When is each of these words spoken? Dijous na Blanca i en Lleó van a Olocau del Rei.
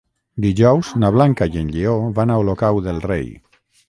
Dijous 0.43 0.87
na 1.03 1.11
Blanca 1.15 1.47
i 1.57 1.61
en 1.63 1.69
Lleó 1.75 1.93
van 2.21 2.33
a 2.33 2.39
Olocau 2.45 2.81
del 2.89 3.03
Rei. 3.05 3.29